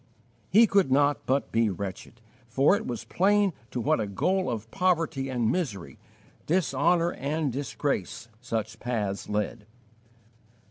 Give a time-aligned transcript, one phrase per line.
[0.49, 4.71] He could not but be wretched, for it was plain to what a goal of
[4.71, 5.99] poverty and misery,
[6.47, 9.67] dishonour and disgrace, such paths lead.